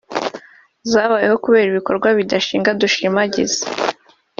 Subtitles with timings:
[0.91, 3.61] zabayeho kubera ibikorwa bidashinga dushimagiza